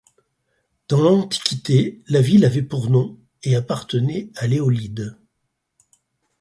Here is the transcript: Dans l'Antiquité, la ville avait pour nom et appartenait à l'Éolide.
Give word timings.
Dans 0.87 0.99
l'Antiquité, 1.03 2.01
la 2.07 2.21
ville 2.21 2.43
avait 2.45 2.63
pour 2.63 2.89
nom 2.89 3.19
et 3.43 3.55
appartenait 3.55 4.31
à 4.35 4.47
l'Éolide. 4.47 5.15